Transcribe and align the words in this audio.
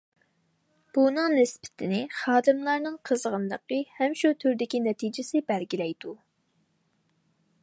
بۇنىڭ 0.97 1.35
نىسبىتىنى 1.39 1.99
خادىملارنىڭ 2.21 2.97
قىزغىنلىقى 3.11 3.81
ھەم 3.99 4.19
شۇ 4.23 4.35
تۈردىكى 4.45 4.85
نەتىجىسى 4.89 5.47
بەلگىلەيدۇ. 5.53 6.21